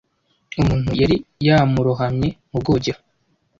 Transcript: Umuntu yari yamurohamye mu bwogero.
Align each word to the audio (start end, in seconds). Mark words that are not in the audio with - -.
Umuntu 0.61 0.91
yari 1.01 1.15
yamurohamye 1.47 2.29
mu 2.49 2.57
bwogero. 2.61 2.99